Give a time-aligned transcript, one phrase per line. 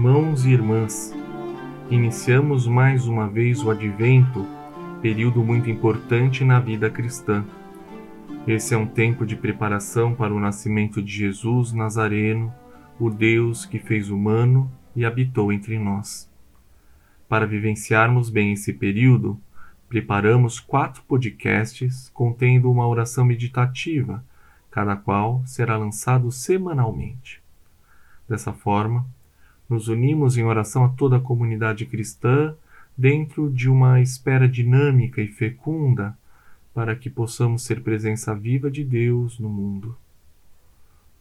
[0.00, 1.14] Irmãos e irmãs,
[1.90, 4.46] iniciamos mais uma vez o Advento,
[5.02, 7.44] período muito importante na vida cristã.
[8.46, 12.50] Esse é um tempo de preparação para o nascimento de Jesus Nazareno,
[12.98, 16.32] o Deus que fez humano e habitou entre nós.
[17.28, 19.38] Para vivenciarmos bem esse período,
[19.86, 24.24] preparamos quatro podcasts contendo uma oração meditativa,
[24.70, 27.42] cada qual será lançado semanalmente.
[28.26, 29.06] Dessa forma,
[29.70, 32.54] nos unimos em oração a toda a comunidade cristã
[32.98, 36.18] dentro de uma espera dinâmica e fecunda
[36.74, 39.96] para que possamos ser presença viva de Deus no mundo.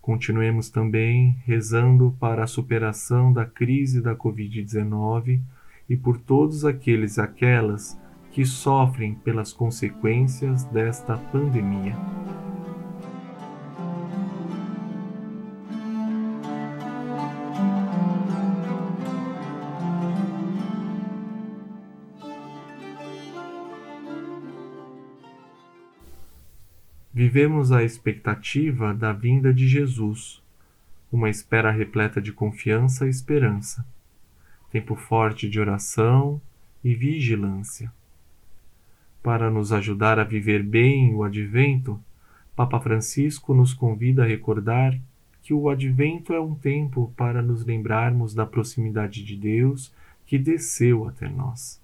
[0.00, 5.40] Continuemos também rezando para a superação da crise da Covid-19
[5.88, 7.98] e por todos aqueles e aquelas
[8.32, 12.17] que sofrem pelas consequências desta pandemia.
[27.30, 30.42] Vivemos a expectativa da vinda de Jesus,
[31.12, 33.86] uma espera repleta de confiança e esperança,
[34.72, 36.40] tempo forte de oração
[36.82, 37.92] e vigilância.
[39.22, 42.00] Para nos ajudar a viver bem o advento,
[42.56, 44.98] Papa Francisco nos convida a recordar
[45.42, 49.92] que o advento é um tempo para nos lembrarmos da proximidade de Deus
[50.24, 51.78] que desceu até nós.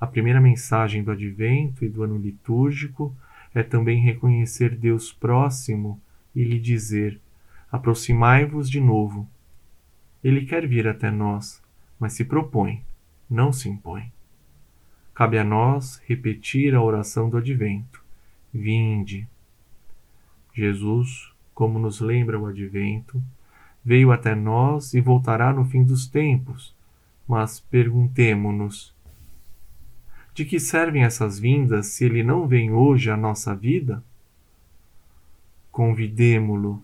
[0.00, 3.12] A primeira mensagem do advento e do ano litúrgico
[3.54, 6.00] é também reconhecer Deus próximo
[6.34, 7.20] e lhe dizer:
[7.70, 9.28] aproximai-vos de novo.
[10.22, 11.62] Ele quer vir até nós,
[11.98, 12.82] mas se propõe,
[13.28, 14.10] não se impõe.
[15.14, 18.02] Cabe a nós repetir a oração do advento:
[18.52, 19.28] Vinde.
[20.52, 23.22] Jesus, como nos lembra o advento,
[23.84, 26.74] veio até nós e voltará no fim dos tempos.
[27.26, 28.93] Mas perguntemo-nos:
[30.34, 34.02] de que servem essas vindas se ele não vem hoje à nossa vida?
[35.70, 36.82] Convidemo-lo.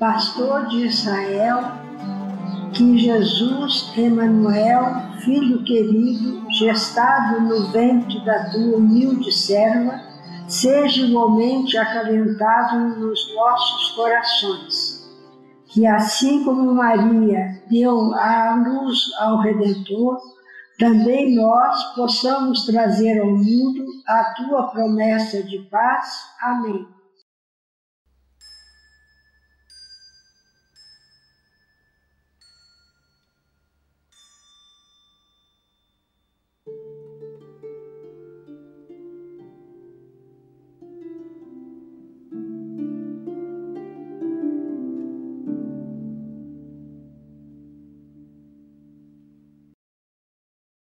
[0.00, 1.58] Pastor de Israel,
[2.72, 10.00] que Jesus, Emanuel, filho querido, gestado no ventre da tua humilde serva,
[10.48, 14.98] seja igualmente acalentado nos nossos corações.
[15.66, 20.18] Que assim como Maria deu a luz ao Redentor,
[20.78, 26.22] também nós possamos trazer ao mundo a tua promessa de paz.
[26.40, 26.97] Amém.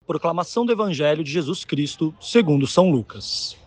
[0.08, 3.58] Proclamação do Evangelho de Jesus Cristo, segundo São Lucas.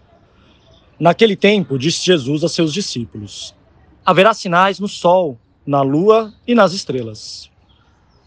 [1.00, 3.54] Naquele tempo, disse Jesus a seus discípulos:
[4.04, 7.48] Haverá sinais no sol, na lua e nas estrelas.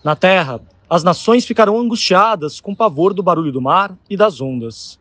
[0.05, 4.97] Na terra, as nações ficarão angustiadas com pavor do barulho do mar e das ondas.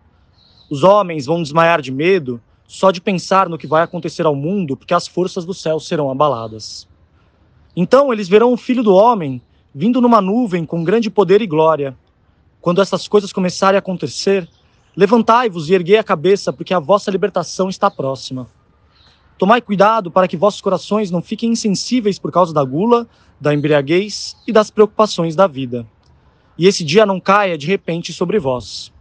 [0.68, 4.75] Os homens vão desmaiar de medo só de pensar no que vai acontecer ao mundo,
[4.75, 6.90] porque as forças do céu serão abaladas.
[7.75, 9.40] Então eles verão o Filho do Homem
[9.72, 11.95] vindo numa nuvem com grande poder e glória
[12.63, 14.47] quando essas coisas começarem a acontecer,
[14.96, 18.48] levantai-vos e erguei a cabeça, porque a vossa libertação está próxima.
[19.38, 23.06] Tomai cuidado para que vossos corações não fiquem insensíveis por causa da gula,
[23.38, 25.86] da embriaguez e das preocupações da vida.
[26.57, 28.94] E esse dia não caia de repente sobre vós.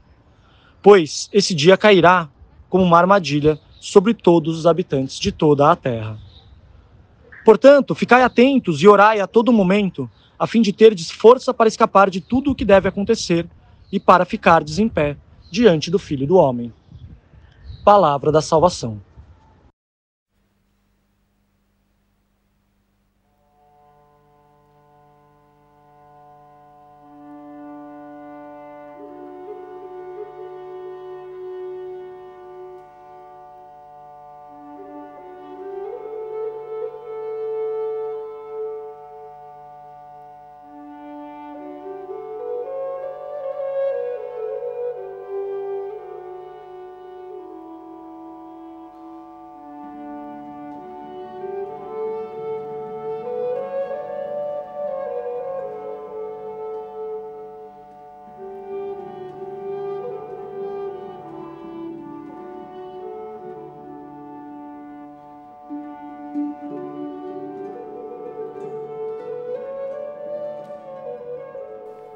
[0.83, 2.29] Pois esse dia cairá
[2.69, 6.19] como uma armadilha sobre todos os habitantes de toda a terra.
[7.45, 10.11] Portanto, ficai atentos e orai a todo momento
[10.43, 13.47] a fim de terdes força para escapar de tudo o que deve acontecer
[13.93, 15.17] e para ficardes em pé
[15.53, 16.73] diante do Filho do Homem.
[17.85, 19.01] Palavra da salvação.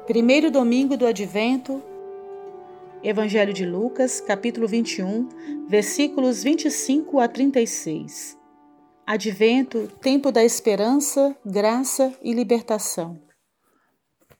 [0.07, 1.83] Primeiro domingo do Advento,
[3.03, 8.37] Evangelho de Lucas, capítulo 21, versículos 25 a 36.
[9.05, 13.19] Advento, tempo da esperança, graça e libertação.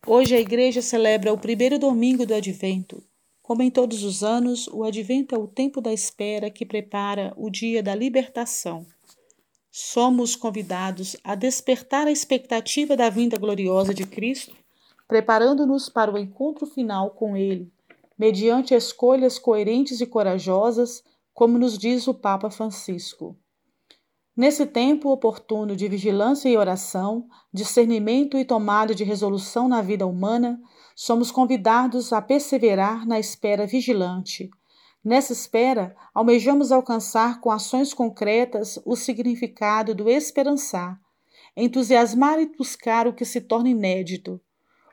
[0.08, 3.04] Hoje a igreja celebra o primeiro domingo do Advento.
[3.42, 7.50] Como em todos os anos, o Advento é o tempo da espera que prepara o
[7.50, 8.88] dia da libertação.
[9.70, 14.56] Somos convidados a despertar a expectativa da vinda gloriosa de Cristo
[15.07, 17.71] preparando-nos para o encontro final com Ele,
[18.18, 23.38] mediante escolhas coerentes e corajosas, como nos diz o Papa Francisco.
[24.36, 30.62] Nesse tempo oportuno de vigilância e oração, discernimento e tomada de resolução na vida humana,
[30.95, 34.50] somos convidados a perseverar na espera vigilante.
[35.03, 41.00] Nessa espera, almejamos alcançar com ações concretas o significado do esperançar,
[41.56, 44.39] entusiasmar e buscar o que se torna inédito,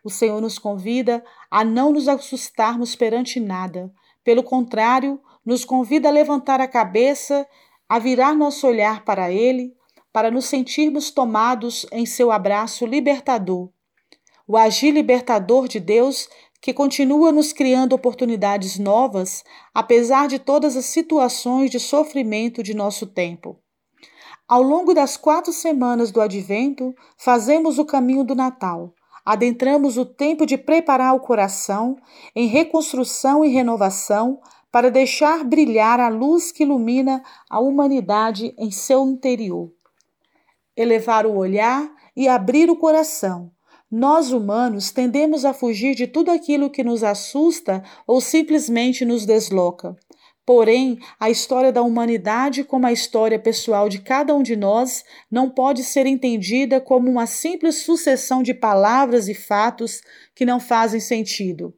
[0.04, 3.90] o Senhor nos convida a não nos assustarmos perante nada.
[4.22, 7.46] Pelo contrário, nos convida a levantar a cabeça,
[7.88, 9.74] a virar nosso olhar para Ele,
[10.12, 13.70] para nos sentirmos tomados em seu abraço libertador.
[14.46, 16.28] O agir libertador de Deus
[16.60, 19.42] que continua nos criando oportunidades novas,
[19.72, 23.58] apesar de todas as situações de sofrimento de nosso tempo.
[24.46, 30.44] Ao longo das quatro semanas do Advento, fazemos o caminho do Natal adentramos o tempo
[30.44, 31.96] de preparar o coração
[32.34, 34.40] em reconstrução e renovação
[34.70, 39.72] para deixar brilhar a luz que ilumina a humanidade em seu interior.
[40.76, 43.52] Elevar o olhar e abrir o coração.
[43.90, 49.96] Nós humanos tendemos a fugir de tudo aquilo que nos assusta ou simplesmente nos desloca.
[50.46, 55.48] Porém, a história da humanidade, como a história pessoal de cada um de nós, não
[55.48, 60.02] pode ser entendida como uma simples sucessão de palavras e fatos
[60.34, 61.74] que não fazem sentido.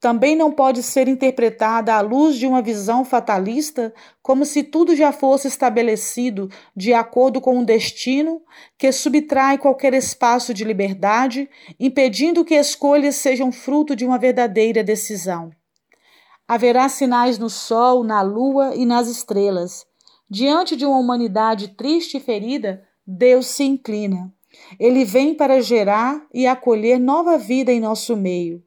[0.00, 3.92] Também não pode ser interpretada à luz de uma visão fatalista,
[4.22, 8.40] como se tudo já fosse estabelecido de acordo com um destino
[8.78, 11.50] que subtrai qualquer espaço de liberdade,
[11.80, 15.50] impedindo que escolhas sejam fruto de uma verdadeira decisão.
[16.48, 19.86] Haverá sinais no sol, na lua e nas estrelas.
[20.30, 24.32] Diante de uma humanidade triste e ferida, Deus se inclina.
[24.80, 28.62] Ele vem para gerar e acolher nova vida em nosso meio.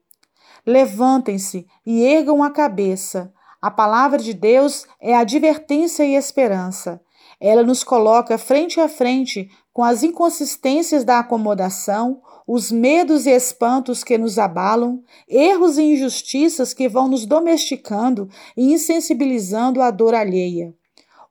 [0.64, 3.34] Levantem-se e ergam a cabeça.
[3.60, 7.02] A palavra de Deus é advertência e esperança.
[7.40, 12.22] Ela nos coloca frente a frente com as inconsistências da acomodação,
[12.54, 18.28] os medos e espantos que nos abalam, erros e injustiças que vão nos domesticando
[18.58, 20.76] e insensibilizando à dor alheia.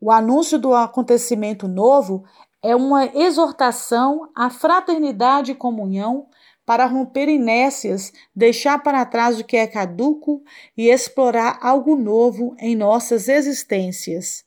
[0.00, 2.24] O anúncio do acontecimento novo
[2.62, 6.26] é uma exortação à fraternidade e comunhão
[6.64, 10.42] para romper inércias, deixar para trás o que é caduco
[10.74, 14.42] e explorar algo novo em nossas existências.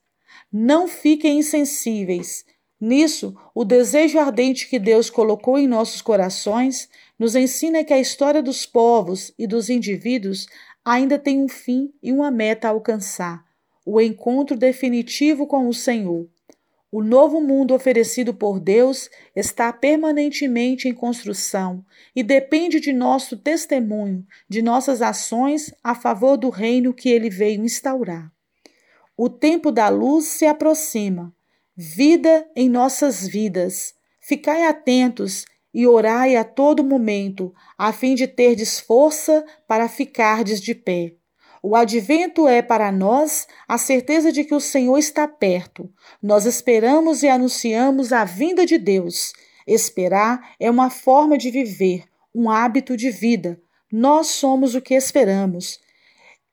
[0.51, 2.43] Não fiquem insensíveis.
[2.85, 8.43] Nisso, o desejo ardente que Deus colocou em nossos corações nos ensina que a história
[8.43, 10.47] dos povos e dos indivíduos
[10.83, 13.41] ainda tem um fim e uma meta a alcançar:
[13.85, 16.27] o encontro definitivo com o Senhor.
[16.91, 24.27] O novo mundo oferecido por Deus está permanentemente em construção e depende de nosso testemunho,
[24.49, 28.29] de nossas ações a favor do reino que ele veio instaurar.
[29.15, 31.33] O tempo da luz se aproxima.
[31.75, 33.95] Vida em nossas vidas.
[34.21, 40.75] Ficai atentos e orai a todo momento, a fim de terdes força para ficardes de
[40.75, 41.15] pé.
[41.63, 45.91] O advento é para nós a certeza de que o Senhor está perto.
[46.21, 49.33] Nós esperamos e anunciamos a vinda de Deus.
[49.65, 52.03] Esperar é uma forma de viver,
[52.35, 53.59] um hábito de vida.
[53.91, 55.79] Nós somos o que esperamos.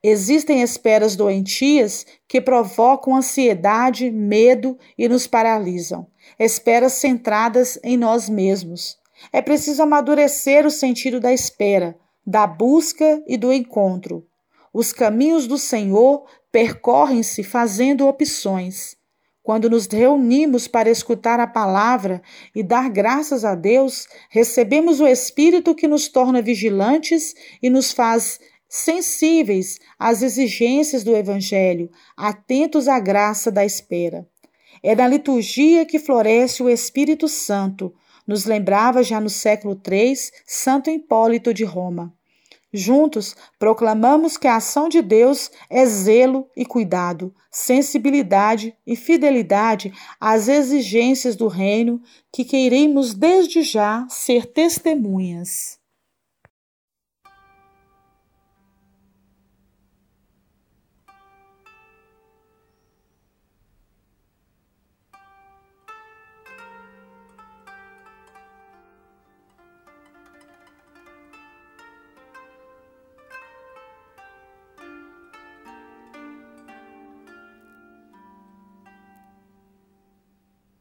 [0.02, 6.06] Existem esperas doentias que provocam ansiedade, medo e nos paralisam.
[6.38, 8.98] Esperas centradas em nós mesmos.
[9.30, 11.94] É preciso amadurecer o sentido da espera,
[12.26, 14.26] da busca e do encontro.
[14.72, 18.96] Os caminhos do Senhor percorrem-se fazendo opções.
[19.42, 22.22] Quando nos reunimos para escutar a palavra
[22.54, 28.38] e dar graças a Deus, recebemos o Espírito que nos torna vigilantes e nos faz
[28.70, 34.24] sensíveis às exigências do Evangelho, atentos à graça da espera.
[34.80, 37.92] É na liturgia que floresce o Espírito Santo,
[38.24, 40.14] nos lembrava já no século III
[40.46, 42.14] Santo Hipólito de Roma.
[42.72, 50.46] Juntos, proclamamos que a ação de Deus é zelo e cuidado, sensibilidade e fidelidade às
[50.46, 52.00] exigências do reino
[52.32, 55.79] que queremos desde já ser testemunhas.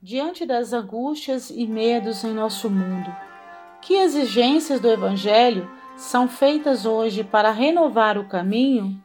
[0.09, 3.15] Diante das angústias e medos em nosso mundo,
[3.79, 8.99] que exigências do Evangelho são feitas hoje para renovar o caminho?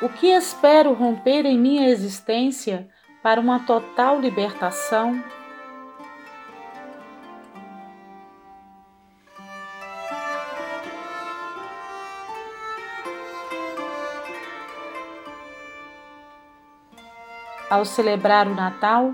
[0.00, 2.88] O que espero romper em minha existência
[3.22, 5.22] para uma total libertação?
[17.68, 19.12] Ao celebrar o Natal,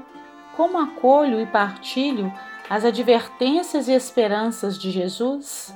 [0.55, 2.31] como acolho e partilho
[2.69, 5.73] as advertências e esperanças de Jesus?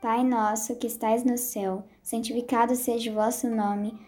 [0.00, 4.07] Pai nosso que estais no céu, santificado seja o vosso nome.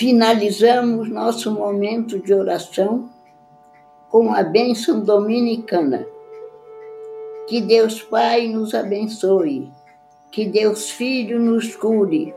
[0.00, 3.10] Finalizamos nosso momento de oração
[4.08, 6.06] com a bênção dominicana.
[7.46, 9.70] Que Deus Pai nos abençoe,
[10.30, 12.34] que Deus Filho nos cure,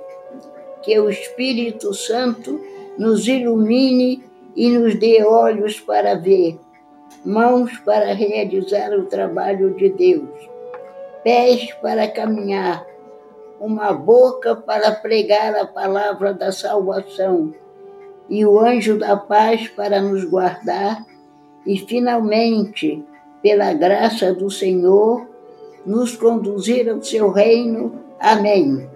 [0.81, 2.59] que o Espírito Santo
[2.97, 4.21] nos ilumine
[4.57, 6.59] e nos dê olhos para ver,
[7.23, 10.49] mãos para realizar o trabalho de Deus,
[11.23, 12.85] pés para caminhar
[13.63, 17.53] uma boca para pregar a palavra da salvação,
[18.29, 21.05] e o anjo da paz para nos guardar,
[21.65, 23.01] e finalmente,
[23.41, 25.25] pela graça do Senhor,
[25.85, 28.01] nos conduzir ao seu reino.
[28.19, 28.92] Amém.